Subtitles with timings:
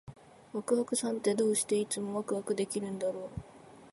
[0.51, 3.39] ワクワクさんって、どうしていつもワクワクできるんだろう？